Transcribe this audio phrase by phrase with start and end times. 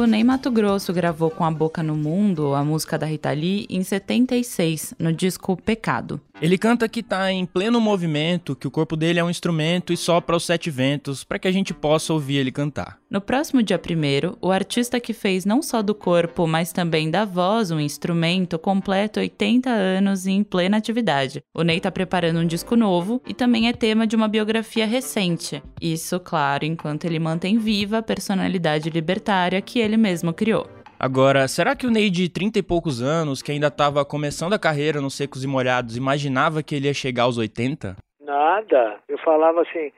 [0.00, 3.66] O Ney Mato Grosso gravou com a Boca no Mundo a música da Rita Lee
[3.68, 6.18] em 76, no disco Pecado.
[6.40, 9.96] Ele canta que tá em pleno movimento, que o corpo dele é um instrumento e
[9.98, 12.98] sopra os sete ventos para que a gente possa ouvir ele cantar.
[13.10, 17.26] No próximo dia 1 o artista que fez não só do corpo, mas também da
[17.26, 21.42] voz um instrumento completa 80 anos em plena atividade.
[21.52, 25.62] O Ney tá preparando um disco novo e também é tema de uma biografia recente.
[25.78, 30.66] Isso, claro, enquanto ele mantém viva a personalidade libertária que ele mesmo criou.
[30.98, 34.58] Agora, será que o Ney de 30 e poucos anos, que ainda estava começando a
[34.58, 37.96] carreira nos Secos e Molhados, imaginava que ele ia chegar aos 80?
[38.20, 38.98] Nada.
[39.08, 39.90] Eu falava assim,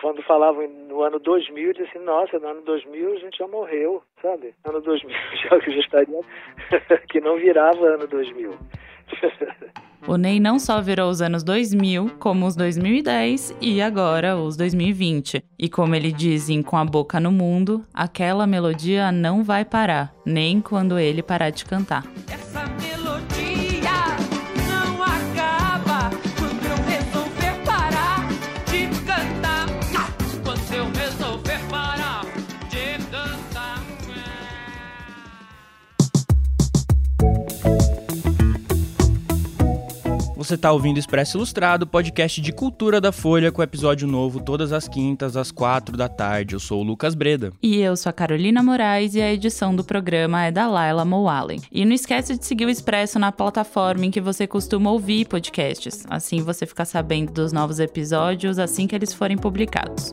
[0.00, 3.46] quando falavam no ano 2000, eu disse assim, nossa, no ano 2000 a gente já
[3.46, 4.52] morreu, sabe?
[4.64, 5.10] No ano 2000
[5.42, 6.20] já, já estaria,
[7.08, 8.52] que não virava ano 2000.
[10.06, 15.44] O Ney não só virou os anos 2000, como os 2010 e agora os 2020.
[15.58, 20.12] E como ele diz em Com a Boca no Mundo, aquela melodia não vai parar,
[20.24, 22.04] nem quando ele parar de cantar.
[40.50, 44.88] Você está ouvindo Expresso Ilustrado, podcast de cultura da Folha, com episódio novo todas as
[44.88, 46.56] quintas, às quatro da tarde.
[46.56, 47.52] Eu sou o Lucas Breda.
[47.62, 51.60] E eu sou a Carolina Moraes e a edição do programa é da Laila Moalen.
[51.70, 56.04] E não esquece de seguir o Expresso na plataforma em que você costuma ouvir podcasts.
[56.10, 60.12] Assim você fica sabendo dos novos episódios assim que eles forem publicados.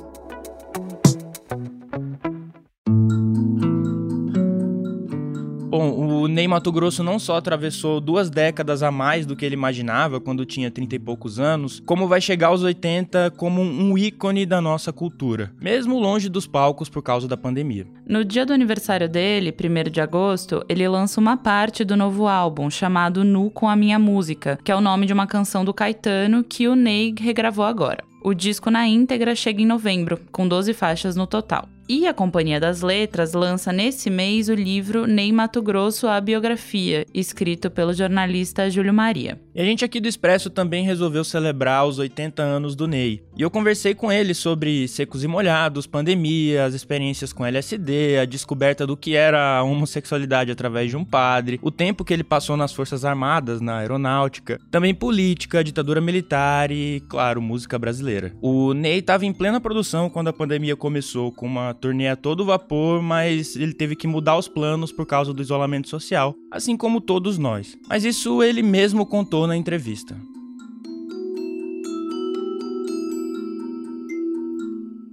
[5.78, 9.54] Bom, o Ney Mato Grosso não só atravessou duas décadas a mais do que ele
[9.54, 14.44] imaginava quando tinha 30 e poucos anos, como vai chegar aos 80 como um ícone
[14.44, 17.86] da nossa cultura, mesmo longe dos palcos por causa da pandemia.
[18.08, 22.72] No dia do aniversário dele, 1 de agosto, ele lança uma parte do novo álbum
[22.72, 26.44] chamado Nu com a Minha Música, que é o nome de uma canção do Caetano
[26.44, 28.04] que o Ney regravou agora.
[28.24, 31.70] O disco na íntegra chega em novembro, com 12 faixas no total.
[31.90, 37.06] E a Companhia das Letras lança nesse mês o livro Ney Mato Grosso, a biografia,
[37.14, 39.40] escrito pelo jornalista Júlio Maria.
[39.56, 43.24] E a gente aqui do Expresso também resolveu celebrar os 80 anos do Ney.
[43.38, 48.26] E eu conversei com ele sobre secos e molhados, pandemia, as experiências com LSD, a
[48.26, 52.58] descoberta do que era a homossexualidade através de um padre, o tempo que ele passou
[52.58, 58.34] nas Forças Armadas, na aeronáutica, também política, ditadura militar e, claro, música brasileira.
[58.42, 62.44] O Ney estava em plena produção quando a pandemia começou, com uma turnê a todo
[62.44, 67.00] vapor, mas ele teve que mudar os planos por causa do isolamento social, assim como
[67.00, 67.78] todos nós.
[67.88, 70.16] Mas isso ele mesmo contou na entrevista.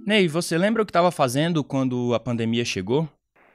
[0.05, 3.07] Ney, você lembra o que estava fazendo quando a pandemia chegou?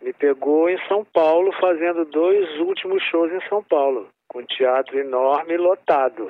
[0.03, 5.57] Me pegou em São Paulo fazendo dois últimos shows em São Paulo, com teatro enorme
[5.57, 6.27] lotado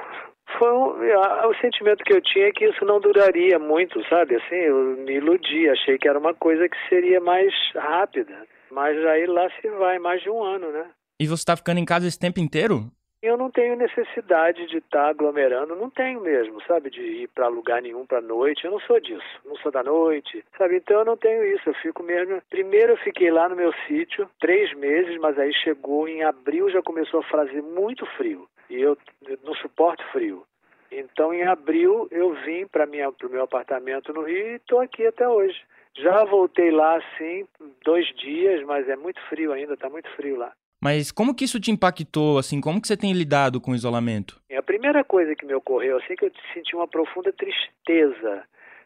[0.59, 4.37] foi um, o sentimento que eu tinha é que isso não duraria muito, sabe?
[4.37, 8.47] Assim, eu me iludi, achei que era uma coisa que seria mais rápida.
[8.71, 10.87] Mas aí lá se vai mais de um ano, né?
[11.21, 12.91] E você está ficando em casa esse tempo inteiro?
[13.23, 16.89] Eu não tenho necessidade de estar tá aglomerando, não tenho mesmo, sabe?
[16.89, 18.65] De ir para lugar nenhum para noite.
[18.65, 20.77] Eu não sou disso, não sou da noite, sabe?
[20.77, 21.69] Então eu não tenho isso.
[21.69, 22.41] Eu fico mesmo.
[22.49, 26.81] Primeiro eu fiquei lá no meu sítio três meses, mas aí chegou em abril já
[26.81, 28.97] começou a fazer muito frio e eu
[29.45, 30.45] não suporto frio.
[30.91, 35.29] Então, em abril, eu vim para o meu apartamento no Rio e estou aqui até
[35.29, 35.61] hoje.
[35.97, 37.47] Já voltei lá, assim,
[37.85, 40.53] dois dias, mas é muito frio ainda, está muito frio lá.
[40.83, 44.41] Mas como que isso te impactou, assim, como que você tem lidado com o isolamento?
[44.57, 48.45] A primeira coisa que me ocorreu, assim, que eu senti uma profunda tristeza,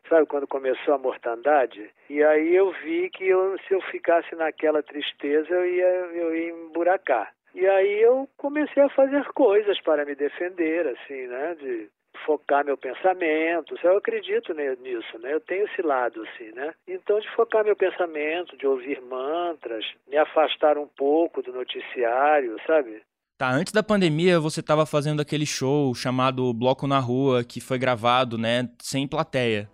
[0.08, 4.82] sabe, quando começou a mortandade, e aí eu vi que eu, se eu ficasse naquela
[4.82, 7.32] tristeza, eu ia, eu ia emburacar.
[7.54, 11.54] E aí eu comecei a fazer coisas para me defender, assim, né?
[11.54, 11.88] De
[12.26, 13.76] focar meu pensamento.
[13.82, 15.32] Eu acredito nisso, né?
[15.32, 16.74] Eu tenho esse lado, assim, né?
[16.88, 23.02] Então, de focar meu pensamento, de ouvir mantras, me afastar um pouco do noticiário, sabe?
[23.36, 27.78] Tá, antes da pandemia você estava fazendo aquele show chamado Bloco na Rua, que foi
[27.78, 29.68] gravado, né, sem plateia.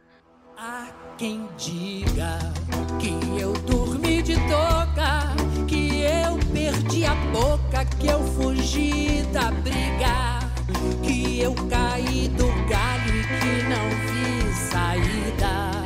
[0.56, 0.88] Há
[1.18, 2.38] quem diga
[2.98, 3.89] que eu dormi
[8.00, 10.40] que eu fugi da briga,
[11.04, 15.84] que eu caí do galho e que não vi saída,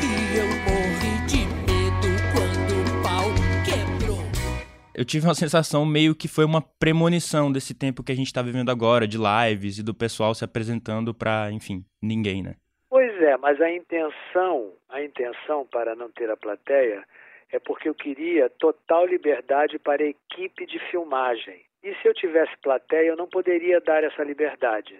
[0.00, 3.28] que eu morri de medo quando o pau
[3.64, 4.24] quebrou.
[4.92, 8.42] Eu tive uma sensação meio que foi uma premonição desse tempo que a gente está
[8.42, 12.56] vivendo agora, de lives e do pessoal se apresentando para, enfim, ninguém, né?
[12.90, 17.04] Pois é, mas a intenção, a intenção para não ter a plateia
[17.52, 21.60] é porque eu queria total liberdade para a equipe de filmagem.
[21.84, 24.98] E se eu tivesse plateia, eu não poderia dar essa liberdade.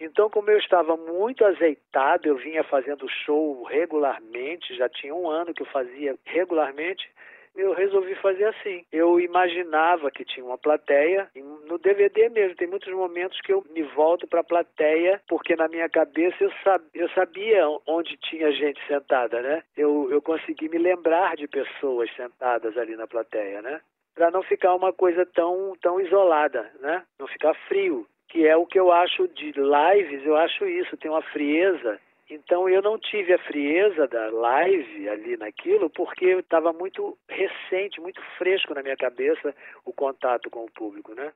[0.00, 5.52] Então, como eu estava muito azeitado, eu vinha fazendo show regularmente, já tinha um ano
[5.52, 7.10] que eu fazia regularmente,
[7.58, 8.84] eu resolvi fazer assim.
[8.92, 11.28] Eu imaginava que tinha uma plateia,
[11.66, 15.68] no DVD mesmo, tem muitos momentos que eu me volto para a plateia, porque na
[15.68, 19.62] minha cabeça eu, sab, eu sabia onde tinha gente sentada, né?
[19.76, 23.80] Eu, eu consegui me lembrar de pessoas sentadas ali na plateia, né?
[24.14, 27.02] Para não ficar uma coisa tão, tão isolada, né?
[27.18, 31.10] Não ficar frio que é o que eu acho de lives, eu acho isso, tem
[31.10, 31.98] uma frieza.
[32.30, 38.20] Então eu não tive a frieza da live ali naquilo, porque estava muito recente, muito
[38.36, 39.54] fresco na minha cabeça
[39.84, 41.32] o contato com o público, né?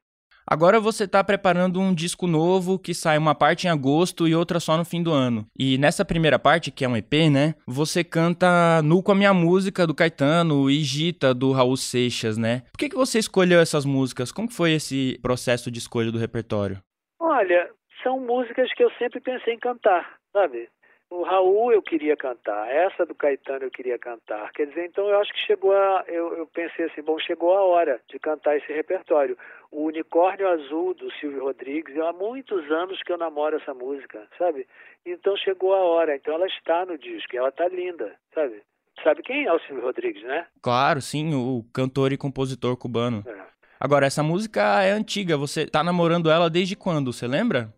[0.46, 4.58] Agora você está preparando um disco novo que sai uma parte em agosto e outra
[4.58, 5.46] só no fim do ano.
[5.56, 7.54] E nessa primeira parte, que é um EP, né?
[7.66, 12.62] Você canta Nu com a minha música do Caetano e Gita do Raul Seixas, né?
[12.72, 14.32] Por que, que você escolheu essas músicas?
[14.32, 16.82] Como foi esse processo de escolha do repertório?
[17.20, 17.70] Olha,
[18.02, 20.68] são músicas que eu sempre pensei em cantar, sabe?
[21.14, 24.50] O Raul eu queria cantar, essa do Caetano eu queria cantar.
[24.52, 26.04] Quer dizer, então eu acho que chegou a.
[26.08, 29.36] Eu, eu, pensei assim, bom, chegou a hora de cantar esse repertório.
[29.70, 34.66] O Unicórnio Azul do Silvio Rodrigues, há muitos anos que eu namoro essa música, sabe?
[35.04, 38.62] Então chegou a hora, então ela está no disco, e ela está linda, sabe?
[39.04, 40.46] Sabe quem é o Silvio Rodrigues, né?
[40.62, 43.22] Claro, sim, o cantor e compositor cubano.
[43.26, 43.42] É.
[43.78, 47.70] Agora, essa música é antiga, você tá namorando ela desde quando, você lembra?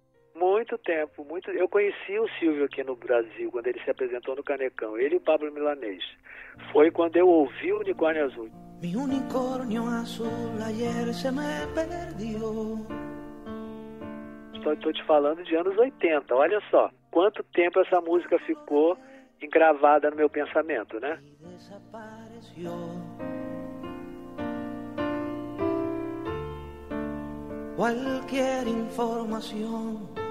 [0.65, 1.51] Muito tempo, muito.
[1.51, 5.19] Eu conheci o Silvio aqui no Brasil quando ele se apresentou no Canecão, ele e
[5.19, 6.03] o Pablo Milanês.
[6.73, 8.51] Foi quando eu ouvi o Unicórnio Azul.
[8.81, 10.27] Mi unicórnio azul
[10.65, 12.77] ayer se me perdió.
[14.73, 16.91] Estou te falando de anos 80, olha só.
[17.11, 18.99] Quanto tempo essa música ficou
[19.41, 21.19] engravada no meu pensamento, né?
[27.77, 30.24] Qualquer informação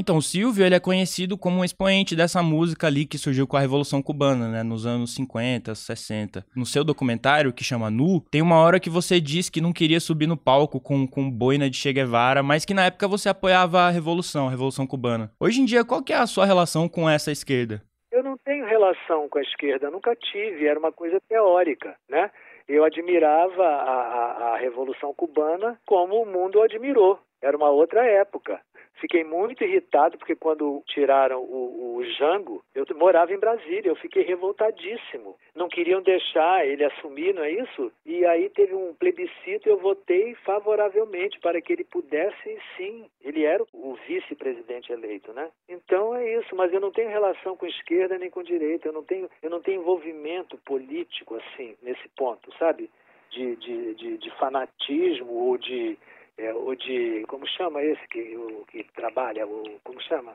[0.00, 3.56] então, o Silvio ele é conhecido como um expoente dessa música ali que surgiu com
[3.56, 6.46] a Revolução Cubana, né, nos anos 50, 60.
[6.54, 9.98] No seu documentário, que chama Nu, tem uma hora que você diz que não queria
[9.98, 13.80] subir no palco com, com boina de Che Guevara, mas que na época você apoiava
[13.80, 15.32] a Revolução, a Revolução Cubana.
[15.40, 17.82] Hoje em dia, qual que é a sua relação com essa esquerda?
[18.12, 22.30] Eu não tenho relação com a esquerda, nunca tive, era uma coisa teórica, né?
[22.68, 27.18] Eu admirava a, a, a Revolução Cubana como o mundo admirou.
[27.40, 28.60] Era uma outra época.
[29.00, 34.24] Fiquei muito irritado porque quando tiraram o, o Jango, eu morava em Brasília, eu fiquei
[34.24, 35.36] revoltadíssimo.
[35.54, 37.92] Não queriam deixar ele assumir, não é isso?
[38.04, 43.06] E aí teve um plebiscito e eu votei favoravelmente para que ele pudesse, sim.
[43.22, 45.48] Ele era o vice-presidente eleito, né?
[45.68, 49.04] Então é isso, mas eu não tenho relação com esquerda nem com direita, eu não
[49.04, 52.90] tenho, eu não tenho envolvimento político assim, nesse ponto, sabe?
[53.30, 55.98] De, de, de, de fanatismo ou de
[56.38, 60.34] é, o de, como chama esse que, o, que trabalha, o, como chama?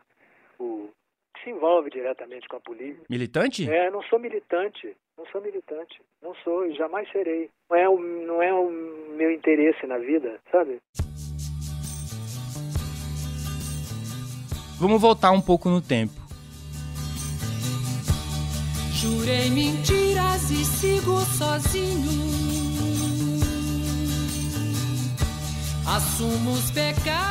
[0.60, 0.90] O
[1.34, 3.02] que se envolve diretamente com a polícia.
[3.10, 3.70] Militante?
[3.70, 7.50] É, não sou militante, não sou militante, não sou e jamais serei.
[7.70, 10.80] Não é, o, não é o meu interesse na vida, sabe?
[14.80, 16.14] Vamos voltar um pouco no tempo.
[18.92, 23.03] Jurei mentiras e sigo sozinho
[25.88, 27.24] assumo os pecados.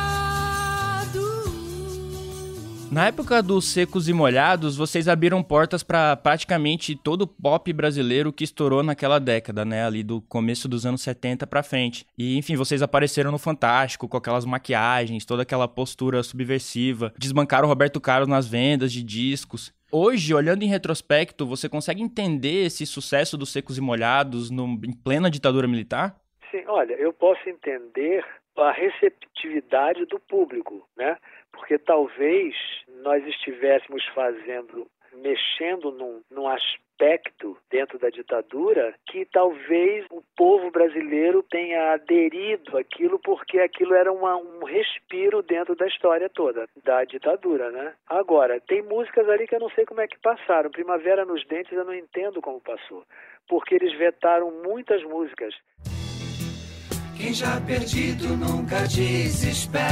[2.91, 8.31] Na época dos secos e molhados, vocês abriram portas para praticamente todo o pop brasileiro
[8.31, 12.05] que estourou naquela década, né, ali do começo dos anos 70 para frente.
[12.15, 17.69] E enfim, vocês apareceram no Fantástico com aquelas maquiagens, toda aquela postura subversiva, desbancaram o
[17.69, 19.73] Roberto Carlos nas vendas de discos.
[19.91, 24.93] Hoje, olhando em retrospecto, você consegue entender esse sucesso dos secos e molhados no, em
[24.93, 26.15] plena ditadura militar?
[26.51, 28.23] Sim, olha, eu posso entender
[28.61, 31.17] a receptividade do público, né?
[31.51, 32.55] Porque talvez
[33.01, 41.43] nós estivéssemos fazendo, mexendo num, num aspecto dentro da ditadura que talvez o povo brasileiro
[41.43, 47.71] tenha aderido àquilo porque aquilo era uma, um respiro dentro da história toda da ditadura,
[47.71, 47.93] né?
[48.07, 50.69] Agora, tem músicas ali que eu não sei como é que passaram.
[50.69, 53.03] Primavera nos Dentes eu não entendo como passou,
[53.47, 55.53] porque eles vetaram muitas músicas.
[57.23, 59.87] Quem já perdido nunca desespera.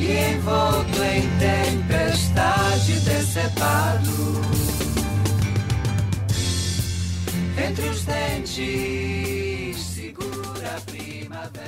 [0.00, 4.40] E envolto em tempestade decepado.
[7.62, 11.60] Entre os dentes, segura a primavera.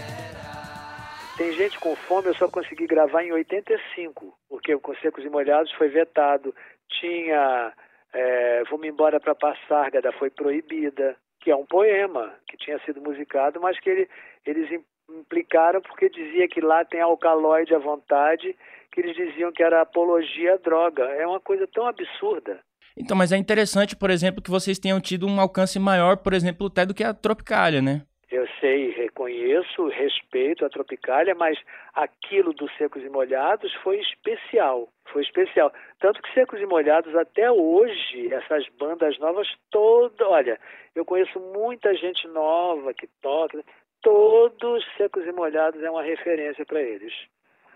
[1.37, 5.71] Tem gente com fome, eu só consegui gravar em 85, porque o Secos e Molhados
[5.73, 6.55] foi vetado.
[6.89, 7.75] Tinha
[8.13, 13.61] é, Vamos Embora para Passárgada, foi proibida, que é um poema que tinha sido musicado,
[13.61, 14.09] mas que ele,
[14.45, 18.57] eles implicaram porque dizia que lá tem alcaloide à vontade,
[18.93, 21.05] que eles diziam que era apologia à droga.
[21.05, 22.61] É uma coisa tão absurda.
[22.97, 26.67] Então, mas é interessante, por exemplo, que vocês tenham tido um alcance maior, por exemplo,
[26.67, 28.03] até do que a Tropicália, né?
[28.31, 31.57] Eu sei, reconheço, respeito a Tropicália, mas
[31.95, 35.73] aquilo dos Secos e Molhados foi especial, foi especial.
[36.01, 40.59] Tanto que Secos e Molhados até hoje, essas bandas novas todas, olha,
[40.95, 43.63] eu conheço muita gente nova que toca,
[44.03, 47.13] todos Secos e Molhados é uma referência para eles.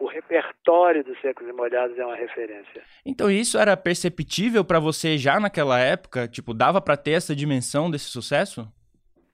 [0.01, 2.83] O repertório dos Secos e Molhados é uma referência.
[3.07, 6.27] Então isso era perceptível para você já naquela época?
[6.27, 8.67] Tipo, dava para ter essa dimensão desse sucesso?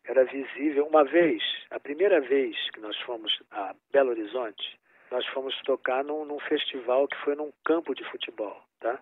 [0.07, 0.87] Era visível.
[0.87, 4.79] Uma vez, a primeira vez que nós fomos a Belo Horizonte,
[5.11, 8.99] nós fomos tocar num, num festival que foi num campo de futebol, tá?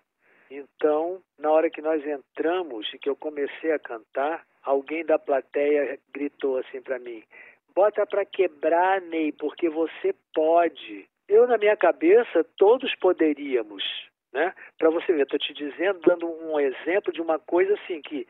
[0.49, 5.99] Então, na hora que nós entramos e que eu comecei a cantar, alguém da plateia
[6.13, 7.23] gritou assim para mim:
[7.73, 11.07] "Bota para quebrar, Ney, porque você pode".
[11.27, 13.83] Eu na minha cabeça todos poderíamos,
[14.31, 14.53] né?
[14.77, 18.27] Para você ver, estou te dizendo, dando um exemplo de uma coisa assim que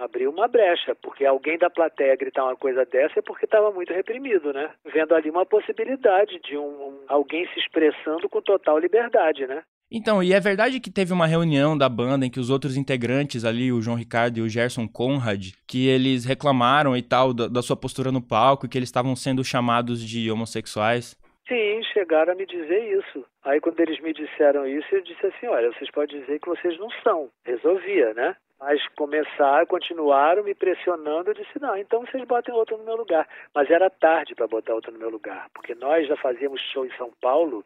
[0.00, 3.92] abriu uma brecha, porque alguém da plateia gritar uma coisa dessa é porque estava muito
[3.92, 4.70] reprimido, né?
[4.92, 9.62] Vendo ali uma possibilidade de um, um, alguém se expressando com total liberdade, né?
[9.92, 13.44] Então, e é verdade que teve uma reunião da banda em que os outros integrantes
[13.44, 17.60] ali, o João Ricardo e o Gerson Conrad, que eles reclamaram e tal da, da
[17.60, 21.18] sua postura no palco e que eles estavam sendo chamados de homossexuais?
[21.48, 23.26] Sim, chegaram a me dizer isso.
[23.42, 26.78] Aí quando eles me disseram isso, eu disse assim, olha, vocês podem dizer que vocês
[26.78, 27.28] não são.
[27.44, 28.36] Resolvia, né?
[28.60, 31.30] Mas começaram, continuaram me pressionando.
[31.30, 33.26] Eu disse: não, então vocês botem outro no meu lugar.
[33.54, 36.92] Mas era tarde para botar outro no meu lugar, porque nós já fazíamos show em
[36.96, 37.64] São Paulo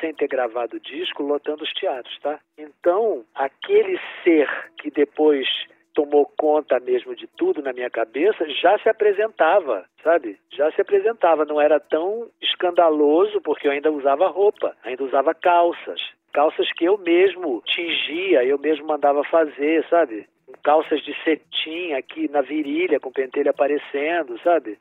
[0.00, 2.38] sem ter gravado disco, lotando os teatros, tá?
[2.56, 4.48] Então, aquele ser
[4.78, 5.46] que depois
[5.94, 10.38] tomou conta mesmo de tudo na minha cabeça já se apresentava, sabe?
[10.52, 11.44] Já se apresentava.
[11.44, 16.00] Não era tão escandaloso, porque eu ainda usava roupa, ainda usava calças.
[16.32, 20.28] Calças que eu mesmo tingia, eu mesmo mandava fazer, sabe?
[20.66, 24.76] Calças de cetim aqui na virilha, com pentelho aparecendo, sabe?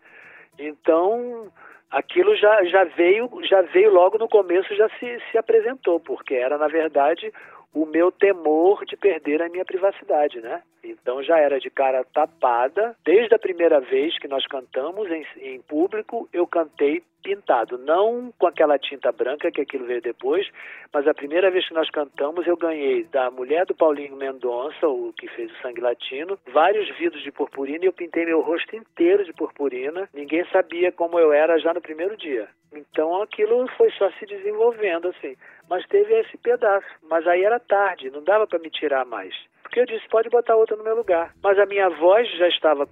[0.57, 1.51] Então,
[1.91, 6.57] aquilo já, já veio já veio logo no começo, já se, se apresentou, porque era,
[6.57, 7.31] na verdade,
[7.75, 10.63] o meu temor de perder a minha privacidade, né?
[10.81, 12.95] Então já era de cara tapada.
[13.03, 18.45] Desde a primeira vez que nós cantamos em, em público, eu cantei pintado, não com
[18.45, 20.47] aquela tinta branca que aquilo veio depois,
[20.93, 25.11] mas a primeira vez que nós cantamos eu ganhei da mulher do Paulinho Mendonça, o
[25.11, 29.25] que fez o Sangue Latino, vários vidros de purpurina e eu pintei meu rosto inteiro
[29.25, 30.07] de purpurina.
[30.13, 32.47] Ninguém sabia como eu era já no primeiro dia.
[32.71, 35.35] Então aquilo foi só se desenvolvendo assim.
[35.69, 36.87] Mas teve esse pedaço.
[37.03, 39.33] Mas aí era tarde, não dava para me tirar mais
[39.75, 41.33] porque eu disse, pode botar outra no meu lugar.
[41.43, 42.87] Mas a minha voz já estava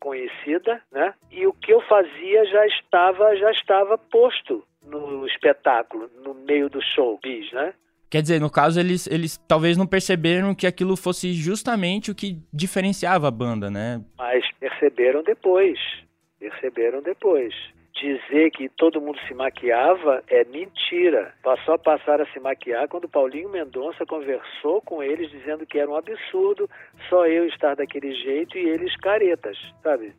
[0.00, 1.14] conhecida, né?
[1.30, 6.80] E o que eu fazia já estava, já estava posto no espetáculo, no meio do
[6.82, 7.72] show, bis, né?
[8.10, 12.38] Quer dizer, no caso, eles, eles talvez não perceberam que aquilo fosse justamente o que
[12.52, 14.02] diferenciava a banda, né?
[14.18, 15.78] Mas perceberam depois.
[16.40, 17.54] Perceberam depois
[17.94, 21.32] dizer que todo mundo se maquiava é mentira.
[21.42, 25.90] Passou a passar a se maquiar quando Paulinho Mendonça conversou com eles dizendo que era
[25.90, 26.68] um absurdo
[27.08, 30.12] só eu estar daquele jeito e eles caretas, sabe?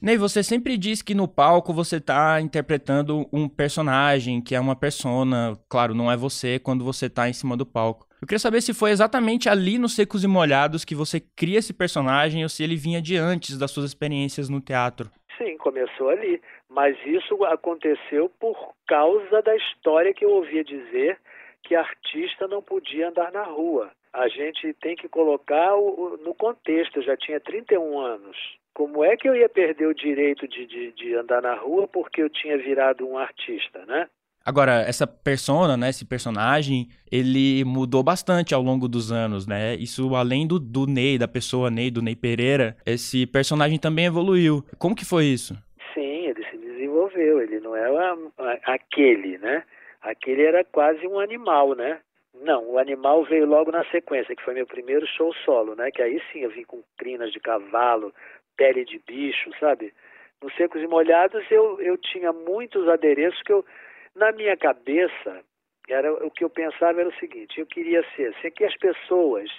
[0.00, 4.76] Ney, você sempre diz que no palco você está interpretando um personagem, que é uma
[4.76, 5.58] persona.
[5.68, 8.06] Claro, não é você quando você está em cima do palco.
[8.22, 11.74] Eu queria saber se foi exatamente ali nos Secos e Molhados que você cria esse
[11.74, 15.10] personagem ou se ele vinha de antes das suas experiências no teatro.
[15.36, 16.40] Sim, começou ali.
[16.68, 21.18] Mas isso aconteceu por causa da história que eu ouvia dizer
[21.64, 23.90] que artista não podia andar na rua.
[24.12, 27.00] A gente tem que colocar o, no contexto.
[27.00, 28.36] Eu já tinha 31 anos.
[28.78, 32.22] Como é que eu ia perder o direito de, de, de andar na rua porque
[32.22, 34.06] eu tinha virado um artista, né?
[34.46, 39.74] Agora, essa persona, né, esse personagem, ele mudou bastante ao longo dos anos, né?
[39.74, 44.62] Isso além do, do Ney, da pessoa Ney, do Ney Pereira, esse personagem também evoluiu.
[44.78, 45.54] Como que foi isso?
[45.92, 48.16] Sim, ele se desenvolveu, ele não era
[48.64, 49.64] aquele, né?
[50.00, 51.98] Aquele era quase um animal, né?
[52.40, 55.90] Não, o animal veio logo na sequência, que foi meu primeiro show solo, né?
[55.90, 58.14] Que aí sim eu vim com crinas de cavalo,
[58.58, 59.94] pele de bicho, sabe?
[60.42, 63.64] Nos secos e molhados eu, eu tinha muitos adereços que eu
[64.14, 65.40] na minha cabeça,
[65.88, 69.50] era o que eu pensava era o seguinte: eu queria ser, assim, que as pessoas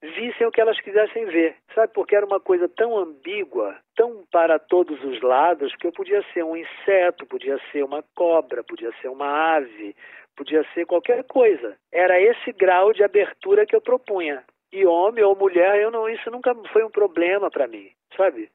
[0.00, 1.92] vissem o que elas quisessem ver, sabe?
[1.92, 6.44] Porque era uma coisa tão ambígua, tão para todos os lados, que eu podia ser
[6.44, 9.96] um inseto, podia ser uma cobra, podia ser uma ave,
[10.36, 11.76] podia ser qualquer coisa.
[11.92, 14.44] Era esse grau de abertura que eu propunha.
[14.72, 18.50] E homem ou mulher, eu não, isso nunca foi um problema para mim, sabe?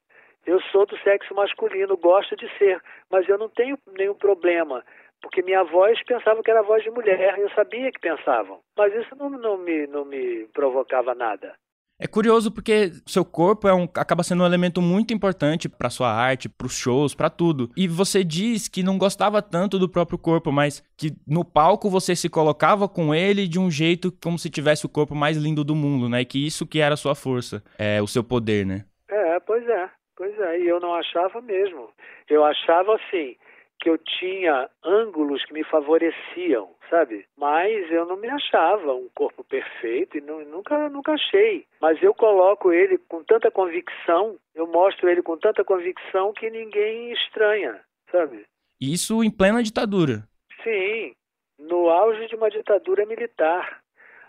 [0.45, 4.83] Eu sou do sexo masculino, gosto de ser, mas eu não tenho nenhum problema
[5.23, 9.15] porque minha voz pensava que era voz de mulher, eu sabia que pensavam, mas isso
[9.15, 11.55] não, não, me, não me provocava nada.
[12.03, 16.11] É curioso porque seu corpo é um, acaba sendo um elemento muito importante para sua
[16.11, 17.69] arte, para os shows, para tudo.
[17.77, 22.13] E você diz que não gostava tanto do próprio corpo, mas que no palco você
[22.13, 25.73] se colocava com ele de um jeito como se tivesse o corpo mais lindo do
[25.73, 26.19] mundo, né?
[26.19, 28.83] E que isso que era a sua força, é o seu poder, né?
[29.09, 30.59] É, pois é, pois é.
[30.59, 31.87] E eu não achava mesmo.
[32.29, 33.37] Eu achava assim,
[33.79, 37.25] que eu tinha ângulos que me favoreciam, sabe?
[37.37, 41.65] Mas eu não me achava um corpo perfeito e não, nunca, nunca achei.
[41.81, 47.11] Mas eu coloco ele com tanta convicção, eu mostro ele com tanta convicção que ninguém
[47.11, 47.79] estranha,
[48.11, 48.45] sabe?
[48.79, 50.27] Isso em plena ditadura.
[50.63, 51.13] Sim,
[51.59, 53.81] no auge de uma ditadura militar.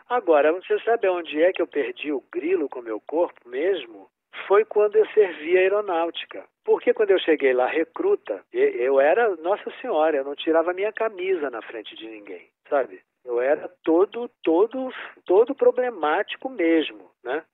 [0.09, 4.09] Agora, você sabe onde é que eu perdi o grilo com o meu corpo mesmo?
[4.47, 6.45] foi quando eu servi a aeronáutica.
[6.65, 11.51] Porque quando eu cheguei lá, recruta, eu era, nossa senhora, eu não tirava minha camisa
[11.51, 13.01] na frente de ninguém, sabe?
[13.25, 14.91] Eu era todo, todo,
[15.27, 17.45] todo problemático mesmo, né?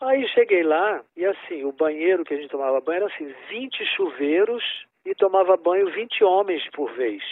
[0.00, 3.86] Aí cheguei lá e assim, o banheiro que a gente tomava banho era assim, 20
[3.96, 4.62] chuveiros
[5.06, 7.22] e tomava banho 20 homens por vez.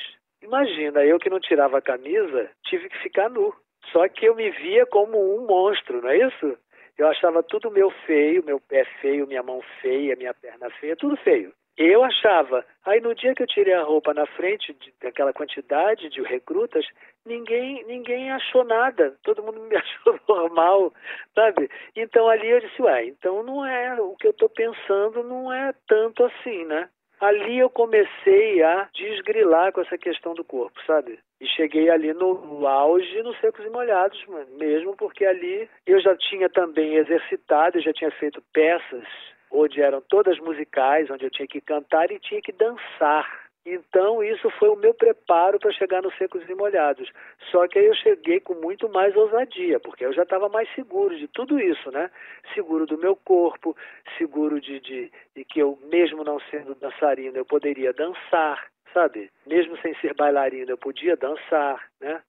[0.43, 3.55] Imagina, eu que não tirava a camisa, tive que ficar nu.
[3.93, 6.59] Só que eu me via como um monstro, não é isso?
[6.97, 11.17] Eu achava tudo meu feio, meu pé feio, minha mão feia, minha perna feia, tudo
[11.17, 11.53] feio.
[11.77, 12.65] Eu achava.
[12.85, 16.87] Aí no dia que eu tirei a roupa na frente de, daquela quantidade de recrutas,
[17.27, 19.17] ninguém ninguém achou nada.
[19.25, 20.93] Todo mundo me achou normal,
[21.35, 21.69] sabe?
[21.97, 25.75] Então ali eu disse, ué, então não é o que eu estou pensando, não é
[25.89, 26.89] tanto assim, né?
[27.21, 31.19] Ali eu comecei a desgrilar com essa questão do corpo, sabe?
[31.45, 34.19] E cheguei ali no, no auge nos secos e molhados,
[34.57, 39.05] mesmo porque ali eu já tinha também exercitado, eu já tinha feito peças
[39.51, 43.45] onde eram todas musicais, onde eu tinha que cantar e tinha que dançar.
[43.67, 47.13] Então, isso foi o meu preparo para chegar nos secos e molhados.
[47.51, 51.15] Só que aí eu cheguei com muito mais ousadia, porque eu já estava mais seguro
[51.15, 52.11] de tudo isso, né?
[52.55, 53.77] Seguro do meu corpo,
[54.17, 59.31] seguro de, de, de que eu, mesmo não sendo dançarino, eu poderia dançar, sabe?
[59.47, 62.23] Mesmo sem ser bailarino, eu podia dançar, né?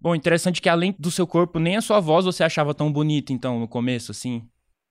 [0.00, 3.32] Bom, interessante que além do seu corpo, nem a sua voz você achava tão bonita,
[3.32, 4.42] então, no começo, assim?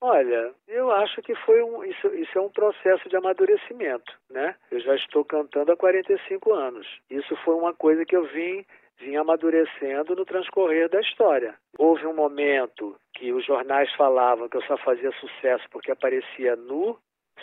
[0.01, 4.55] Olha, eu acho que foi um, isso, isso é um processo de amadurecimento, né?
[4.69, 6.85] Eu já estou cantando há 45 anos.
[7.09, 8.65] Isso foi uma coisa que eu vim
[8.99, 11.55] vim amadurecendo no transcorrer da história.
[11.77, 16.97] Houve um momento que os jornais falavam que eu só fazia sucesso porque aparecia nu,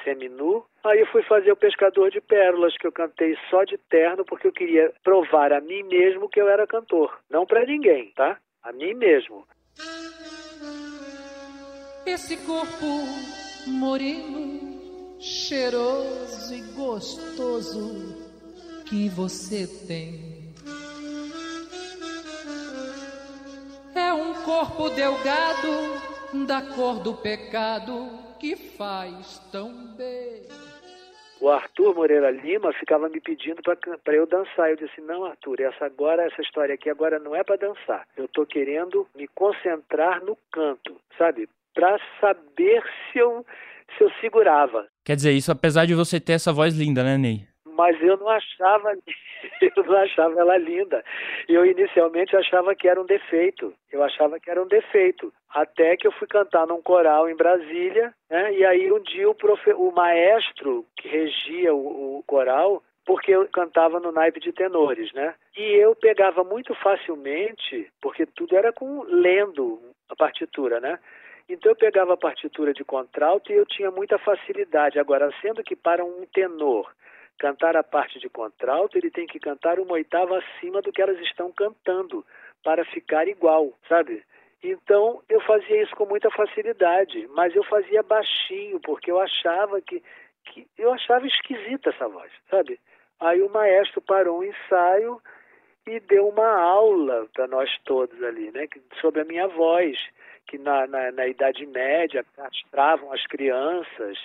[0.04, 0.64] seminu.
[0.84, 4.46] Aí eu fui fazer o Pescador de Pérolas, que eu cantei só de terno porque
[4.46, 7.18] eu queria provar a mim mesmo que eu era cantor.
[7.28, 8.38] Não para ninguém, tá?
[8.62, 9.46] A mim mesmo.
[12.06, 12.86] Esse corpo
[13.66, 18.30] moreno, cheiroso e gostoso
[18.86, 20.40] que você tem.
[23.94, 30.42] É um corpo delgado, da cor do pecado, que faz tão bem.
[31.40, 34.70] O Arthur Moreira Lima ficava me pedindo para eu dançar.
[34.70, 38.06] Eu disse: Não, Arthur, essa agora, essa história aqui agora não é para dançar.
[38.16, 41.48] Eu estou querendo me concentrar no canto, sabe?
[41.74, 43.44] para saber se eu,
[43.96, 44.86] se eu segurava.
[45.04, 47.46] Quer dizer, isso apesar de você ter essa voz linda, né, Ney?
[47.64, 48.92] Mas eu não achava,
[49.60, 51.04] eu achava ela linda.
[51.48, 53.72] Eu inicialmente achava que era um defeito.
[53.90, 55.32] Eu achava que era um defeito.
[55.48, 58.52] Até que eu fui cantar num coral em Brasília, né?
[58.54, 59.72] E aí um dia o, profe...
[59.72, 65.34] o maestro que regia o, o coral porque eu cantava no naipe de tenores, né?
[65.56, 70.98] E eu pegava muito facilmente, porque tudo era com lendo a partitura, né?
[71.48, 75.00] Então eu pegava a partitura de contralto e eu tinha muita facilidade.
[75.00, 76.88] Agora, sendo que para um tenor
[77.40, 81.18] cantar a parte de contralto, ele tem que cantar uma oitava acima do que elas
[81.20, 82.24] estão cantando
[82.62, 84.22] para ficar igual, sabe?
[84.62, 90.02] Então eu fazia isso com muita facilidade, mas eu fazia baixinho porque eu achava que,
[90.44, 92.78] que eu achava esquisita essa voz, sabe?
[93.18, 95.18] Aí o maestro parou um ensaio
[95.86, 98.68] e deu uma aula para nós todos ali, né,
[99.00, 99.96] sobre a minha voz
[100.46, 104.18] que na, na, na Idade Média castravam as crianças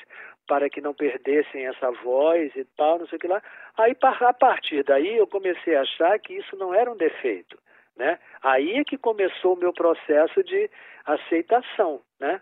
[0.47, 3.41] para que não perdessem essa voz e tal, não sei o que lá.
[3.77, 7.58] Aí, a partir daí, eu comecei a achar que isso não era um defeito,
[7.95, 8.19] né?
[8.41, 10.69] Aí é que começou o meu processo de
[11.05, 12.41] aceitação, né?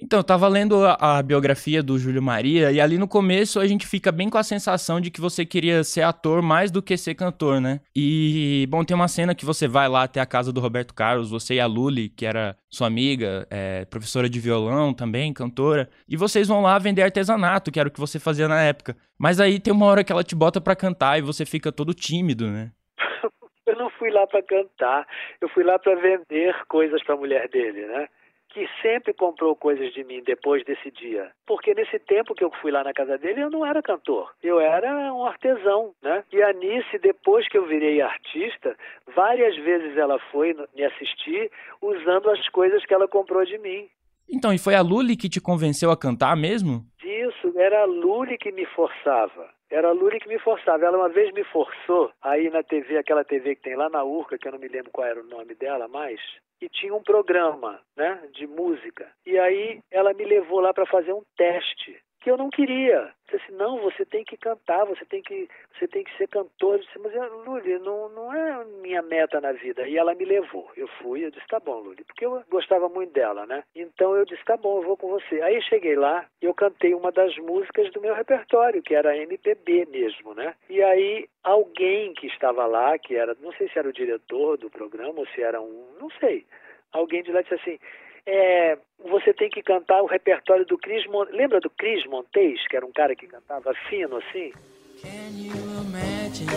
[0.00, 3.66] Então, eu tava lendo a, a, biografia do Júlio Maria e ali no começo a
[3.66, 6.96] gente fica bem com a sensação de que você queria ser ator mais do que
[6.96, 7.80] ser cantor, né?
[7.94, 11.30] E, bom, tem uma cena que você vai lá até a casa do Roberto Carlos,
[11.30, 16.16] você e a Luli, que era sua amiga, é, professora de violão também, cantora, e
[16.16, 18.96] vocês vão lá vender artesanato, que era o que você fazia na época.
[19.18, 21.92] Mas aí tem uma hora que ela te bota para cantar e você fica todo
[21.92, 22.72] tímido, né?
[23.66, 25.06] eu não fui lá para cantar,
[25.40, 28.08] eu fui lá para vender coisas para a mulher dele, né?
[28.52, 31.30] Que sempre comprou coisas de mim depois desse dia.
[31.46, 34.30] Porque nesse tempo que eu fui lá na casa dele, eu não era cantor.
[34.42, 36.22] Eu era um artesão, né?
[36.32, 38.76] E a Nice, depois que eu virei artista,
[39.14, 43.88] várias vezes ela foi me assistir usando as coisas que ela comprou de mim.
[44.30, 46.84] Então, e foi a Luli que te convenceu a cantar mesmo?
[47.02, 49.50] Isso, era a Luli que me forçava.
[49.72, 50.84] Era a Luli que me forçava.
[50.84, 54.36] Ela uma vez me forçou aí na TV, aquela TV que tem lá na Urca,
[54.36, 56.20] que eu não me lembro qual era o nome dela mais
[56.60, 59.10] e tinha um programa né, de música.
[59.26, 63.12] E aí ela me levou lá para fazer um teste que eu não queria.
[63.30, 66.74] Eu disse, não, você tem que cantar, você tem que, você tem que ser cantor.
[66.74, 67.12] Eu disse, mas
[67.46, 69.86] Luli, não, não é minha meta na vida.
[69.88, 70.70] E ela me levou.
[70.76, 73.64] Eu fui, eu disse, tá bom, Luli, porque eu gostava muito dela, né?
[73.74, 75.40] Então eu disse, tá bom, eu vou com você.
[75.42, 79.86] Aí cheguei lá e eu cantei uma das músicas do meu repertório, que era MPB
[79.86, 80.54] mesmo, né?
[80.68, 84.70] E aí alguém que estava lá, que era, não sei se era o diretor do
[84.70, 86.46] programa ou se era um, não sei,
[86.92, 87.78] alguém de lá disse assim,
[88.26, 91.24] é, você tem que cantar o repertório do Cris Mon...
[91.30, 94.52] Lembra do Cris Montes, que era um cara que cantava fino assim?
[95.00, 96.48] Can you imagine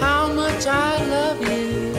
[0.00, 1.92] how much I love you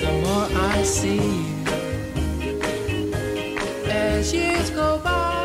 [0.00, 2.58] the more I see you
[3.90, 5.37] as years go by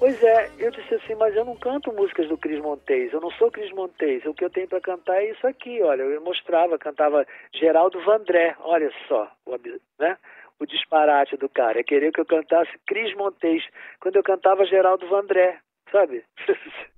[0.00, 3.30] Pois é, eu disse assim, mas eu não canto músicas do Cris Montes, eu não
[3.32, 6.78] sou Cris Montes, o que eu tenho para cantar é isso aqui, olha, eu mostrava,
[6.78, 9.58] cantava Geraldo Vandré, olha só, o,
[9.98, 10.16] né?
[10.58, 13.62] o disparate do cara, é querer que eu cantasse Cris Montes,
[14.00, 15.58] quando eu cantava Geraldo Vandré,
[15.92, 16.24] sabe?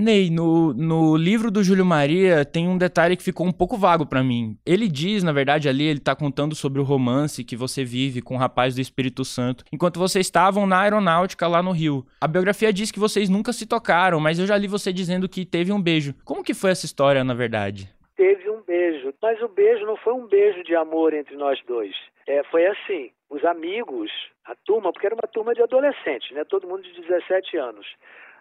[0.00, 4.06] Ney, no, no livro do Júlio Maria tem um detalhe que ficou um pouco vago
[4.06, 4.56] para mim.
[4.64, 8.34] Ele diz, na verdade, ali, ele tá contando sobre o romance que você vive com
[8.34, 12.06] o rapaz do Espírito Santo, enquanto vocês estavam na aeronáutica lá no Rio.
[12.18, 15.44] A biografia diz que vocês nunca se tocaram, mas eu já li você dizendo que
[15.44, 16.14] teve um beijo.
[16.24, 17.86] Como que foi essa história, na verdade?
[18.16, 21.94] Teve um beijo, mas o beijo não foi um beijo de amor entre nós dois.
[22.26, 24.10] É, foi assim, os amigos,
[24.46, 26.42] a turma, porque era uma turma de adolescentes, né?
[26.44, 27.86] Todo mundo de 17 anos.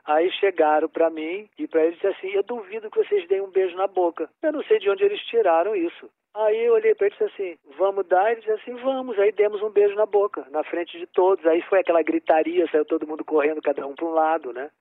[0.09, 3.51] Aí chegaram para mim e para eles disseram assim: Eu duvido que vocês deem um
[3.51, 4.27] beijo na boca.
[4.41, 6.09] Eu não sei de onde eles tiraram isso.
[6.33, 8.31] Aí eu olhei para eles e disse assim: Vamos dar?
[8.31, 9.19] Eles assim: Vamos.
[9.19, 11.45] Aí demos um beijo na boca, na frente de todos.
[11.45, 14.71] Aí foi aquela gritaria, saiu todo mundo correndo, cada um para um lado, né?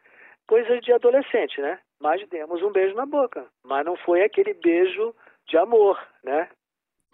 [0.47, 1.79] Coisa de adolescente, né?
[2.01, 3.45] Mas demos um beijo na boca.
[3.63, 5.15] Mas não foi aquele beijo
[5.47, 6.49] de amor, né?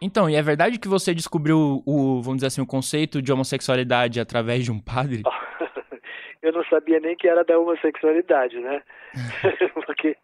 [0.00, 4.20] Então, e é verdade que você descobriu o, vamos dizer assim, o conceito de homossexualidade
[4.20, 5.22] através de um padre?
[6.44, 8.82] eu não sabia nem que era da homossexualidade, né?
[9.86, 10.16] porque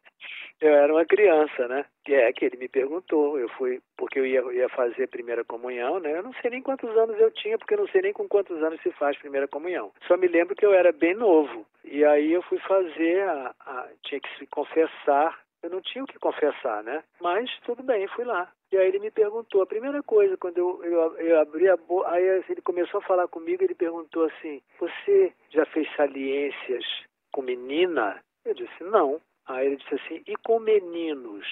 [0.61, 1.85] eu era uma criança, né?
[2.05, 5.99] Que é que ele me perguntou, eu fui porque eu ia, ia fazer primeira comunhão,
[5.99, 6.19] né?
[6.19, 8.63] Eu não sei nem quantos anos eu tinha, porque eu não sei nem com quantos
[8.63, 9.93] anos se faz primeira comunhão.
[10.07, 13.89] Só me lembro que eu era bem novo e aí eu fui fazer, a, a
[14.03, 17.05] tinha que se confessar eu não tinha o que confessar, né?
[17.21, 18.51] Mas tudo bem, fui lá.
[18.73, 22.09] E aí ele me perguntou, a primeira coisa, quando eu, eu, eu abri a boca,
[22.11, 26.85] aí ele começou a falar comigo, ele perguntou assim, você já fez saliências
[27.33, 28.23] com menina?
[28.45, 29.21] Eu disse, não.
[29.47, 31.47] Aí ele disse assim, e com meninos?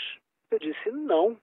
[0.50, 1.36] Eu disse, não.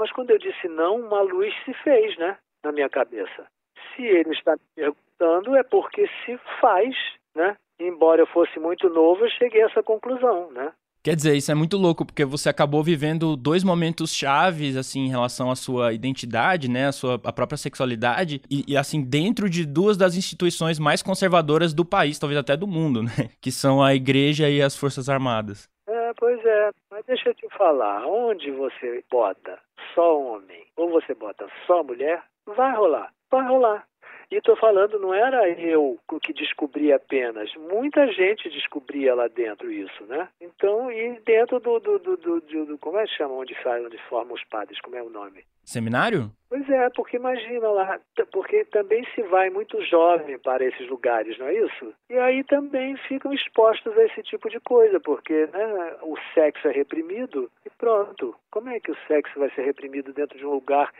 [0.00, 2.38] Mas quando eu disse não, uma luz se fez, né?
[2.64, 3.46] Na minha cabeça.
[3.94, 6.96] Se ele está me perguntando, é porque se faz,
[7.34, 7.56] né?
[7.78, 10.72] Embora eu fosse muito novo, eu cheguei a essa conclusão, né?
[11.02, 15.08] Quer dizer, isso é muito louco, porque você acabou vivendo dois momentos chaves, assim, em
[15.08, 19.64] relação à sua identidade, né, a sua a própria sexualidade, e, e, assim, dentro de
[19.64, 23.94] duas das instituições mais conservadoras do país, talvez até do mundo, né, que são a
[23.94, 25.70] igreja e as forças armadas.
[25.88, 29.58] É, pois é, mas deixa eu te falar, onde você bota
[29.94, 33.89] só homem, ou você bota só mulher, vai rolar, vai rolar.
[34.30, 40.04] E estou falando, não era eu que descobri apenas, muita gente descobria lá dentro isso,
[40.06, 40.28] né?
[40.40, 43.98] Então, e dentro do, do, do, do, do como é que chama, onde sai, onde
[44.08, 45.44] formam os padres, como é o nome?
[45.64, 46.30] Seminário?
[46.48, 48.00] Pois é, porque imagina lá,
[48.32, 51.94] porque também se vai muito jovem para esses lugares, não é isso?
[52.08, 56.72] E aí também ficam expostos a esse tipo de coisa, porque né, o sexo é
[56.72, 58.34] reprimido e pronto.
[58.50, 60.92] Como é que o sexo vai ser reprimido dentro de um lugar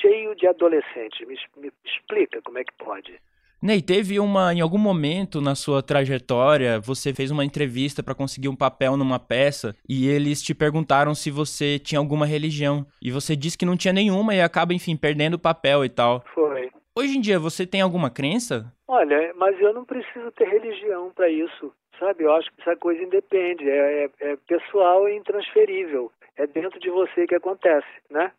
[0.00, 1.26] cheio de adolescentes?
[1.26, 3.20] Me, me explica como é que pode.
[3.64, 8.50] Ney, teve uma em algum momento na sua trajetória, você fez uma entrevista para conseguir
[8.50, 13.34] um papel numa peça e eles te perguntaram se você tinha alguma religião e você
[13.34, 16.22] disse que não tinha nenhuma e acaba, enfim, perdendo o papel e tal.
[16.34, 16.70] Foi.
[16.94, 18.70] Hoje em dia você tem alguma crença?
[18.86, 22.24] Olha, mas eu não preciso ter religião para isso, sabe?
[22.24, 26.12] Eu acho que essa coisa independe, é, é, é pessoal e intransferível.
[26.36, 28.30] É dentro de você que acontece, né?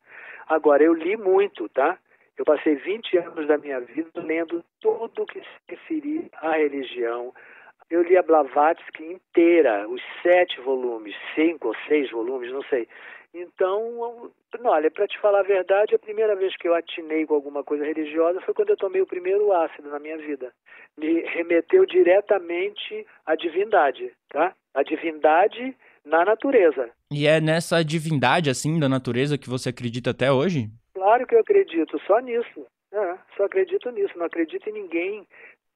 [0.48, 1.98] Agora, eu li muito, tá?
[2.38, 7.34] Eu passei 20 anos da minha vida lendo tudo o que se referia à religião.
[7.90, 12.88] Eu li a Blavatsky inteira, os sete volumes, cinco ou seis volumes, não sei.
[13.34, 14.32] Então,
[14.64, 17.84] olha, para te falar a verdade, a primeira vez que eu atinei com alguma coisa
[17.84, 20.54] religiosa foi quando eu tomei o primeiro ácido na minha vida.
[20.98, 24.54] Me remeteu diretamente à divindade, tá?
[24.74, 26.90] A divindade na natureza.
[27.18, 30.68] E é nessa divindade, assim, da natureza que você acredita até hoje?
[30.94, 32.68] Claro que eu acredito, só nisso.
[32.92, 35.26] É, só acredito nisso, não acredito em ninguém.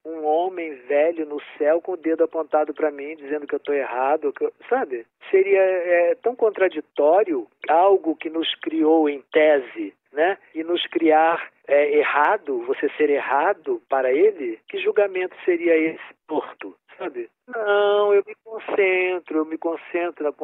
[0.04, 3.74] Um homem velho no céu com o dedo apontado para mim, dizendo que eu estou
[3.74, 5.06] errado, eu, sabe?
[5.32, 10.38] Seria é, tão contraditório algo que nos criou em tese, né?
[10.54, 16.76] E nos criar é, errado, você ser errado para ele, que julgamento seria esse torto,
[16.98, 17.30] sabe?
[17.48, 20.36] Não, eu me concentro, eu me concentro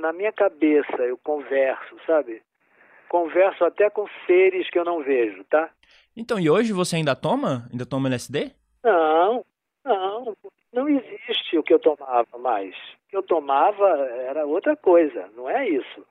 [0.00, 2.42] na minha cabeça, eu converso, sabe?
[3.08, 5.70] Converso até com seres que eu não vejo, tá?
[6.14, 7.66] Então, e hoje você ainda toma?
[7.70, 8.52] Ainda toma LSD?
[8.84, 9.44] Não,
[9.84, 10.36] não.
[10.72, 12.74] Não existe o que eu tomava mais.
[12.74, 13.88] O que eu tomava
[14.28, 16.06] era outra coisa, não é isso.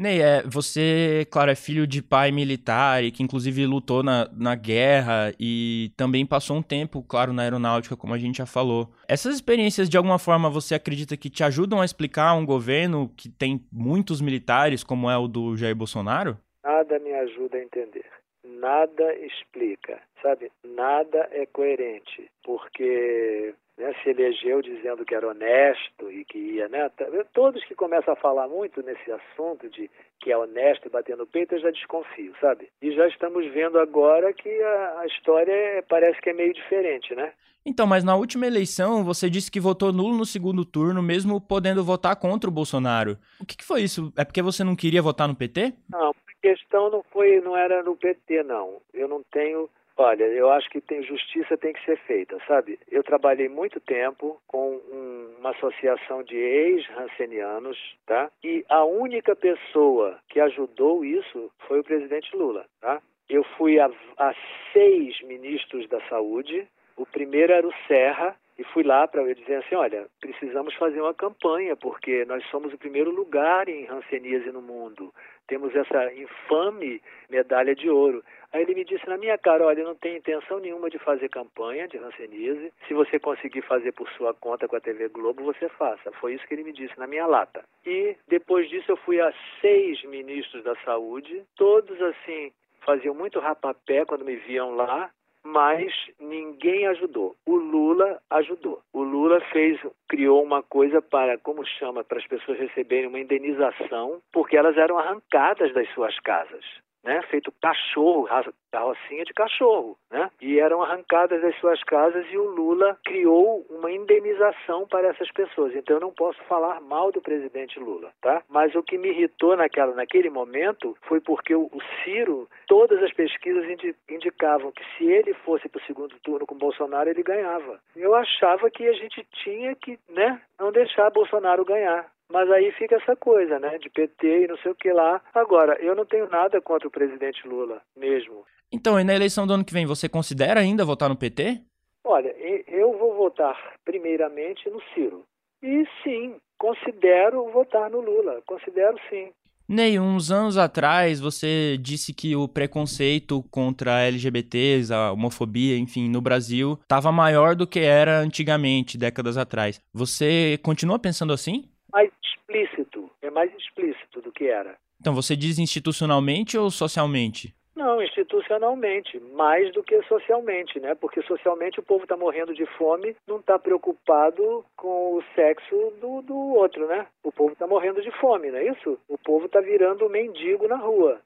[0.00, 4.54] Ney, é, você, claro, é filho de pai militar e que inclusive lutou na, na
[4.54, 8.88] guerra e também passou um tempo, claro, na aeronáutica, como a gente já falou.
[9.06, 13.28] Essas experiências, de alguma forma, você acredita que te ajudam a explicar um governo que
[13.28, 16.38] tem muitos militares, como é o do Jair Bolsonaro?
[16.64, 18.06] Nada me ajuda a entender.
[18.42, 20.50] Nada explica, sabe?
[20.64, 26.90] Nada é coerente, porque né, se elegeu dizendo que era honesto e que ia, né?
[27.32, 29.90] Todos que começam a falar muito nesse assunto de
[30.20, 32.68] que é honesto e bater no peito, eu já desconfio, sabe?
[32.82, 37.14] E já estamos vendo agora que a, a história é, parece que é meio diferente,
[37.14, 37.32] né?
[37.64, 41.82] Então, mas na última eleição você disse que votou nulo no segundo turno, mesmo podendo
[41.82, 43.16] votar contra o Bolsonaro.
[43.40, 44.12] O que, que foi isso?
[44.16, 45.72] É porque você não queria votar no PT?
[45.88, 48.80] Não, a questão não foi, não era no PT, não.
[48.92, 49.70] Eu não tenho
[50.02, 52.78] Olha, eu acho que tem justiça tem que ser feita, sabe?
[52.90, 58.30] Eu trabalhei muito tempo com um, uma associação de ex-rancenianos, tá?
[58.42, 63.02] E a única pessoa que ajudou isso foi o presidente Lula, tá?
[63.28, 64.34] Eu fui a, a
[64.72, 66.66] seis ministros da saúde.
[66.96, 71.14] O primeiro era o Serra, e fui lá para dizer assim, olha, precisamos fazer uma
[71.14, 75.14] campanha, porque nós somos o primeiro lugar em ranceníase no mundo.
[75.48, 78.22] Temos essa infame medalha de ouro.
[78.52, 81.28] Aí ele me disse na minha cara, olha, eu não tenho intenção nenhuma de fazer
[81.28, 82.72] campanha de rancenise.
[82.88, 86.10] Se você conseguir fazer por sua conta com a TV Globo, você faça.
[86.12, 87.62] Foi isso que ele me disse na minha lata.
[87.86, 92.52] E depois disso eu fui a seis ministros da saúde, todos assim
[92.84, 95.10] faziam muito rapapé quando me viam lá,
[95.44, 97.36] mas ninguém ajudou.
[97.46, 98.82] O Lula ajudou.
[98.92, 104.20] O Lula fez, criou uma coisa para, como chama, para as pessoas receberem uma indenização,
[104.32, 106.64] porque elas eram arrancadas das suas casas
[107.02, 108.28] né, feito cachorro,
[108.70, 110.30] carrocinha de cachorro, né?
[110.40, 115.74] E eram arrancadas das suas casas e o Lula criou uma indenização para essas pessoas.
[115.74, 118.42] Então eu não posso falar mal do presidente Lula, tá?
[118.48, 123.12] Mas o que me irritou naquela, naquele momento foi porque o, o Ciro, todas as
[123.12, 127.80] pesquisas indi, indicavam que se ele fosse para o segundo turno com Bolsonaro, ele ganhava.
[127.96, 132.06] Eu achava que a gente tinha que, né, não deixar Bolsonaro ganhar.
[132.30, 135.20] Mas aí fica essa coisa, né, de PT e não sei o que lá.
[135.34, 138.44] Agora, eu não tenho nada contra o presidente Lula, mesmo.
[138.72, 141.60] Então, e na eleição do ano que vem, você considera ainda votar no PT?
[142.04, 142.34] Olha,
[142.68, 145.24] eu vou votar primeiramente no Ciro.
[145.62, 149.30] E sim, considero votar no Lula, considero sim.
[149.68, 156.20] Ney, uns anos atrás você disse que o preconceito contra LGBTs, a homofobia, enfim, no
[156.20, 159.80] Brasil, estava maior do que era antigamente, décadas atrás.
[159.94, 161.69] Você continua pensando assim?
[161.92, 164.76] Mais explícito, é mais explícito do que era.
[165.00, 167.54] Então você diz institucionalmente ou socialmente?
[167.74, 170.94] Não, institucionalmente, mais do que socialmente, né?
[170.94, 176.20] Porque socialmente o povo está morrendo de fome, não está preocupado com o sexo do,
[176.20, 177.06] do outro, né?
[177.24, 178.98] O povo está morrendo de fome, não é isso?
[179.08, 181.22] O povo está virando mendigo na rua.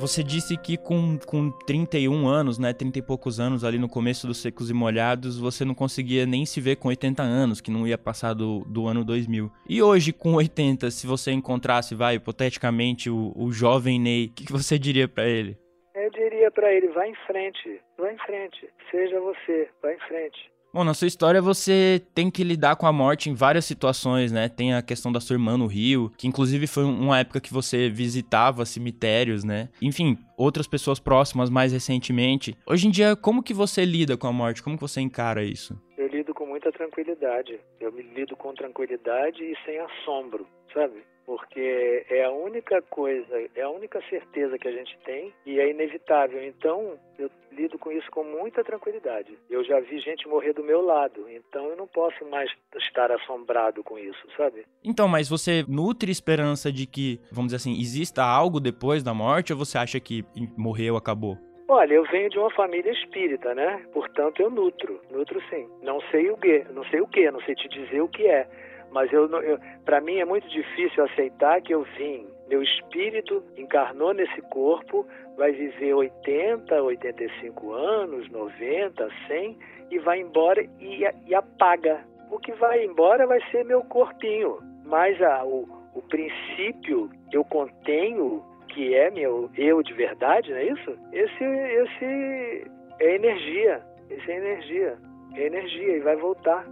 [0.00, 4.26] Você disse que com, com 31 anos, né, 30 e poucos anos ali no começo
[4.26, 7.86] dos Secos e Molhados, você não conseguia nem se ver com 80 anos, que não
[7.86, 9.52] ia passar do, do ano 2000.
[9.68, 14.46] E hoje, com 80, se você encontrasse, vai, hipoteticamente, o, o jovem Ney, o que,
[14.46, 15.58] que você diria para ele?
[15.94, 20.50] Eu diria para ele: vai em frente, vai em frente, seja você, vai em frente.
[20.72, 24.48] Bom, na sua história você tem que lidar com a morte em várias situações, né?
[24.48, 27.88] Tem a questão da sua irmã no Rio, que inclusive foi uma época que você
[27.88, 29.68] visitava cemitérios, né?
[29.82, 32.56] Enfim, outras pessoas próximas mais recentemente.
[32.64, 34.62] Hoje em dia, como que você lida com a morte?
[34.62, 35.76] Como que você encara isso?
[35.98, 37.58] Eu lido com muita tranquilidade.
[37.80, 41.02] Eu me lido com tranquilidade e sem assombro, sabe?
[41.30, 45.70] Porque é a única coisa, é a única certeza que a gente tem e é
[45.70, 46.44] inevitável.
[46.44, 49.38] Então, eu lido com isso com muita tranquilidade.
[49.48, 53.84] Eu já vi gente morrer do meu lado, então eu não posso mais estar assombrado
[53.84, 54.64] com isso, sabe?
[54.82, 59.52] Então, mas você nutre esperança de que, vamos dizer assim, exista algo depois da morte
[59.52, 60.24] ou você acha que
[60.58, 61.38] morreu, acabou?
[61.68, 63.86] Olha, eu venho de uma família espírita, né?
[63.92, 65.68] Portanto, eu nutro, nutro sim.
[65.80, 68.48] Não sei o que, não sei o que, não sei te dizer o que é
[68.90, 74.12] mas eu, eu para mim é muito difícil aceitar que eu vim, meu espírito encarnou
[74.12, 79.58] nesse corpo, vai viver 80, 85 anos, 90, 100
[79.90, 82.04] e vai embora e, e apaga.
[82.30, 87.44] O que vai embora vai ser meu corpinho, mas a, o, o princípio que eu
[87.44, 90.98] contenho, que é meu eu de verdade, não é isso?
[91.12, 94.98] Esse, esse é energia, esse é energia,
[95.34, 96.66] é energia e vai voltar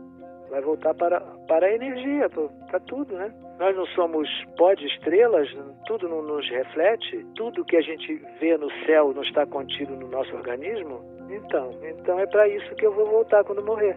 [0.50, 3.32] vai voltar para, para a energia, para tudo, né?
[3.58, 5.48] Nós não somos pó de estrelas,
[5.86, 10.08] tudo não nos reflete, tudo que a gente vê no céu não está contido no
[10.08, 11.00] nosso organismo.
[11.30, 13.96] Então, então é para isso que eu vou voltar quando morrer.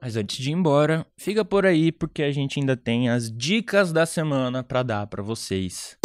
[0.00, 3.92] Mas antes de ir embora, fica por aí porque a gente ainda tem as dicas
[3.92, 5.98] da semana para dar para vocês.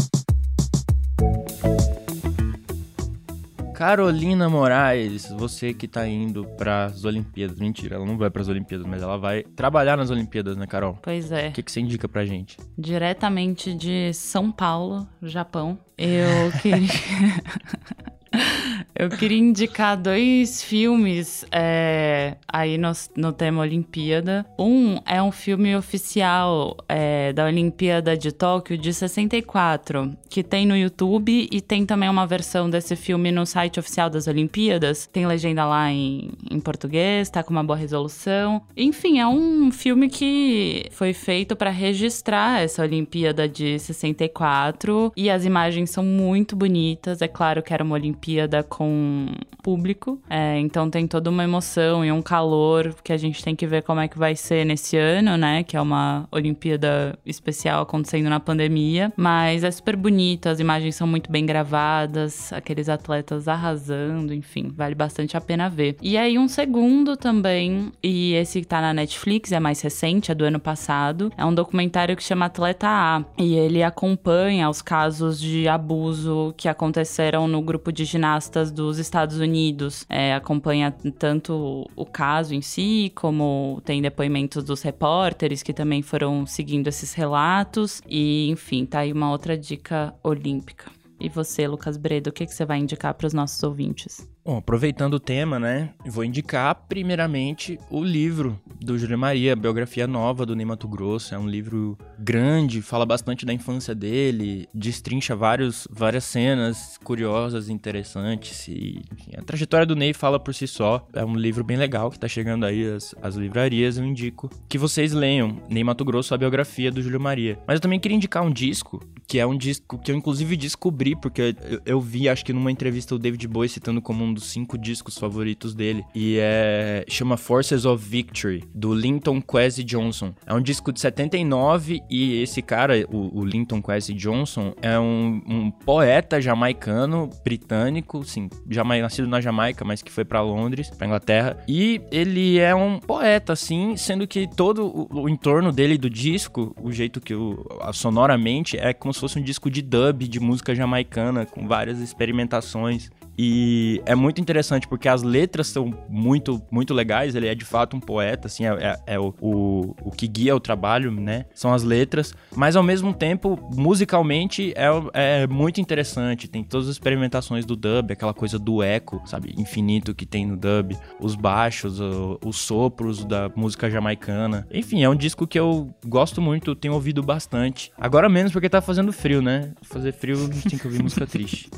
[3.75, 7.59] Carolina Moraes, você que tá indo para as Olimpíadas.
[7.59, 10.97] Mentira, ela não vai para as Olimpíadas, mas ela vai trabalhar nas Olimpíadas, né, Carol?
[11.01, 11.49] Pois é.
[11.49, 12.57] O que, que você indica pra gente?
[12.77, 15.77] Diretamente de São Paulo, Japão.
[15.97, 16.88] Eu queria.
[18.98, 24.45] Eu queria indicar dois filmes é, aí no, no tema Olimpíada.
[24.58, 30.78] Um é um filme oficial é, da Olimpíada de Tóquio de 64, que tem no
[30.78, 35.08] YouTube e tem também uma versão desse filme no site oficial das Olimpíadas.
[35.12, 38.62] Tem legenda lá em, em português, tá com uma boa resolução.
[38.78, 45.43] Enfim, é um filme que foi feito para registrar essa Olimpíada de 64 e as
[45.43, 47.21] imagens são muito bonitas.
[47.21, 48.24] É claro que era uma Olimpíada
[48.69, 49.27] com
[49.65, 50.19] público.
[50.29, 53.81] É, então tem toda uma emoção e um calor que a gente tem que ver
[53.81, 55.63] como é que vai ser nesse ano, né?
[55.63, 59.11] Que é uma Olimpíada especial acontecendo na pandemia.
[59.17, 64.93] Mas é super bonito, as imagens são muito bem gravadas, aqueles atletas arrasando, enfim, vale
[64.93, 65.97] bastante a pena ver.
[66.01, 70.35] E aí um segundo também, e esse que tá na Netflix, é mais recente, é
[70.35, 73.23] do ano passado, é um documentário que chama Atleta A.
[73.38, 79.38] E ele acompanha os casos de abuso que aconteceram no grupo de ginastas dos Estados
[79.38, 80.06] Unidos.
[80.10, 86.45] É, acompanha tanto o caso em si, como tem depoimentos dos repórteres que também foram
[86.45, 88.01] seguindo esses relatos.
[88.08, 90.86] E, enfim, tá aí uma outra dica olímpica.
[91.19, 94.28] E você, Lucas Bredo, o que, que você vai indicar para os nossos ouvintes?
[94.43, 100.06] Bom, aproveitando o tema, né, vou indicar primeiramente o livro do Júlio Maria, a biografia
[100.06, 101.34] nova do Ney Mato Grosso.
[101.34, 108.67] É um livro grande, fala bastante da infância dele, destrincha vários, várias cenas curiosas, interessantes
[108.67, 111.08] e enfim, a trajetória do Ney fala por si só.
[111.13, 114.78] É um livro bem legal que tá chegando aí às, às livrarias, eu indico que
[114.78, 117.58] vocês leiam Ney Mato Grosso, a biografia do Júlio Maria.
[117.67, 121.15] Mas eu também queria indicar um disco, que é um disco que eu inclusive descobri,
[121.15, 124.45] porque eu, eu vi, acho que numa entrevista o David Bowie citando como um dos
[124.45, 126.04] cinco discos favoritos dele.
[126.13, 127.06] E é.
[127.08, 130.34] chama Forces of Victory, do Linton Kwesi Johnson.
[130.45, 135.41] É um disco de 79 e esse cara, o, o Linton Kwesi Johnson, é um,
[135.47, 141.07] um, poeta jamaicano, britânico, sim, jamai, nascido na Jamaica, mas que foi para Londres, pra
[141.07, 141.57] Inglaterra.
[141.67, 146.75] E ele é um poeta, assim, sendo que todo o, o entorno dele do disco,
[146.81, 150.75] o jeito que o, sonoramente, é como se fosse um disco de dub de música
[150.75, 153.09] jamaicana, com várias experimentações.
[153.38, 157.36] E é muito interessante porque as letras são muito, muito legais.
[157.36, 160.56] Ele é de fato um poeta, assim, é, é, é o, o, o, que guia
[160.56, 161.46] o trabalho, né?
[161.54, 162.33] São as letras.
[162.56, 166.48] Mas ao mesmo tempo, musicalmente, é, é muito interessante.
[166.48, 169.54] Tem todas as experimentações do dub, aquela coisa do eco, sabe?
[169.58, 174.67] Infinito que tem no dub, os baixos, o, os sopros da música jamaicana.
[174.71, 177.92] Enfim, é um disco que eu gosto muito, tenho ouvido bastante.
[177.98, 179.73] Agora menos porque tá fazendo frio, né?
[179.81, 181.69] Fazer frio a gente tem que ouvir música triste.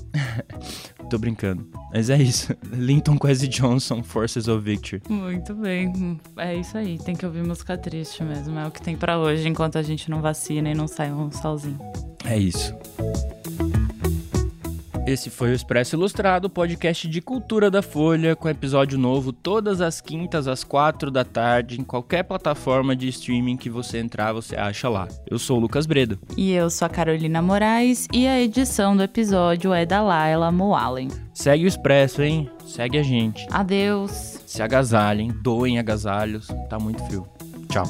[1.10, 1.47] Tô brincando.
[1.94, 2.56] Mas é isso.
[2.72, 5.02] Linton Kwesi Johnson, Forces of Victory.
[5.10, 6.20] Muito bem.
[6.38, 6.98] É isso aí.
[6.98, 8.58] Tem que ouvir música triste mesmo.
[8.58, 11.32] É o que tem para hoje, enquanto a gente não vacina e não sai um
[11.32, 11.80] solzinho.
[12.26, 12.76] É isso.
[15.08, 20.02] Esse foi o Expresso Ilustrado, podcast de cultura da Folha, com episódio novo todas as
[20.02, 24.90] quintas às quatro da tarde, em qualquer plataforma de streaming que você entrar, você acha
[24.90, 25.08] lá.
[25.26, 26.20] Eu sou o Lucas Bredo.
[26.36, 31.08] E eu sou a Carolina Moraes, e a edição do episódio é da Laila Moalen.
[31.34, 32.52] Segue o Expresso, hein?
[32.66, 33.48] Segue a gente.
[33.50, 34.42] Adeus.
[34.46, 37.26] Se agasalhem, doem agasalhos, tá muito frio.
[37.70, 37.86] Tchau.